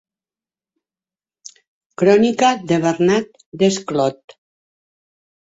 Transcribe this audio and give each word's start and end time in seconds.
Crònica 2.03 2.49
de 2.73 2.81
Bernat 2.87 3.39
Desclot. 3.65 4.37